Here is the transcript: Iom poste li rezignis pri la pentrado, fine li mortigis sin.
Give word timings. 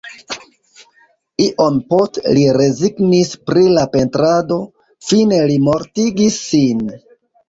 Iom 1.47 1.75
poste 1.93 2.31
li 2.37 2.45
rezignis 2.57 3.29
pri 3.49 3.65
la 3.73 3.83
pentrado, 3.97 4.57
fine 5.11 5.43
li 5.53 5.59
mortigis 5.67 6.39
sin. 6.47 6.83